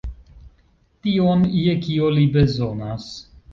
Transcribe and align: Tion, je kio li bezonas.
Tion, 1.09 1.45
je 1.59 1.77
kio 1.85 2.11
li 2.17 2.25
bezonas. 2.39 3.15